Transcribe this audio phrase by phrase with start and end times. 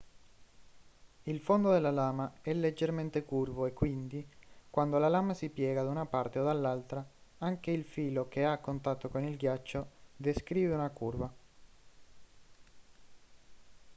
[1.25, 4.27] il fondo della lama è leggermente curvo e quindi
[4.71, 8.45] quando la lama si piega da una parte o dall'altra anche il filo che è
[8.45, 11.31] a contatto con il ghiaccio descrive una curva